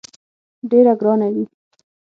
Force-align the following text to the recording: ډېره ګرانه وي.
ډېره 0.69 0.93
ګرانه 0.99 1.27
وي. 1.33 1.43